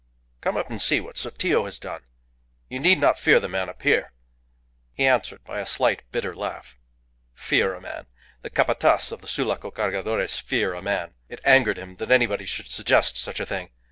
"Come 0.41 0.57
up 0.57 0.71
and 0.71 0.81
see 0.81 0.99
what 0.99 1.15
Sotillo 1.15 1.65
has 1.65 1.77
done. 1.77 2.01
You 2.69 2.79
need 2.79 2.97
not 2.97 3.19
fear 3.19 3.39
the 3.39 3.47
man 3.47 3.69
up 3.69 3.83
here." 3.83 4.13
He 4.95 5.05
answered 5.05 5.43
by 5.43 5.59
a 5.59 5.65
slight, 5.67 6.01
bitter 6.11 6.35
laugh. 6.35 6.75
Fear 7.35 7.75
a 7.75 7.81
man! 7.81 8.07
The 8.41 8.49
Capataz 8.49 9.11
of 9.11 9.21
the 9.21 9.27
Sulaco 9.27 9.69
Cargadores 9.69 10.39
fear 10.41 10.73
a 10.73 10.81
man! 10.81 11.13
It 11.29 11.39
angered 11.43 11.77
him 11.77 11.97
that 11.97 12.09
anybody 12.09 12.45
should 12.45 12.71
suggest 12.71 13.15
such 13.15 13.39
a 13.39 13.45
thing. 13.45 13.69